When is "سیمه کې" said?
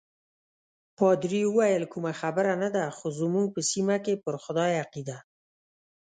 3.71-4.21